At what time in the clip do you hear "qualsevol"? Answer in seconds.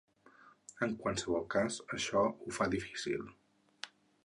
1.03-1.45